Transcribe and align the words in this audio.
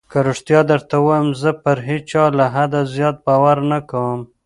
که 0.11 0.17
رښتيا 0.29 0.61
درته 0.71 0.95
ووايم 0.99 1.29
زه 1.41 1.49
پر 1.63 1.77
هېچا 1.87 2.23
له 2.37 2.45
حده 2.55 2.81
زيات 2.93 3.17
باور 3.25 3.57
نه 3.71 3.79
کوم. 3.89 4.19